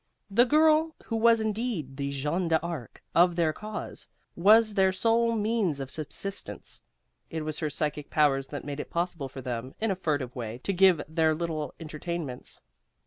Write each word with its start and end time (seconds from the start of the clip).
The 0.31 0.45
girl, 0.45 0.95
who 1.05 1.15
was 1.15 1.39
indeed 1.39 1.95
the 1.95 2.09
Jeanne 2.09 2.47
d'Arc 2.47 3.03
of 3.13 3.35
their 3.35 3.53
cause, 3.53 4.07
was 4.35 4.73
their 4.73 4.91
sole 4.91 5.35
means 5.35 5.79
of 5.79 5.91
subsistence. 5.91 6.81
It 7.29 7.43
was 7.45 7.59
her 7.59 7.69
psychic 7.69 8.09
powers 8.09 8.47
that 8.47 8.65
made 8.65 8.79
it 8.79 8.89
possible 8.89 9.29
for 9.29 9.41
them, 9.43 9.75
in 9.79 9.91
a 9.91 9.95
furtive 9.95 10.35
way, 10.35 10.57
to 10.63 10.73
give 10.73 11.03
their 11.07 11.35
little 11.35 11.75
entertainments. 11.79 12.61